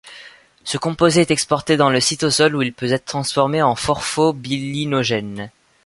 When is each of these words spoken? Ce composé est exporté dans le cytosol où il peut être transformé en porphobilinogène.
Ce 0.63 0.79
composé 0.79 1.21
est 1.21 1.29
exporté 1.29 1.77
dans 1.77 1.91
le 1.91 1.99
cytosol 1.99 2.55
où 2.55 2.63
il 2.63 2.73
peut 2.73 2.91
être 2.91 3.05
transformé 3.05 3.61
en 3.61 3.75
porphobilinogène. 3.75 5.51